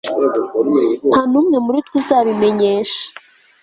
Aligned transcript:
Nta 1.09 1.21
numwe 1.31 1.57
muri 1.65 1.79
twe 1.87 1.95
uzabimenyesha 2.01 3.03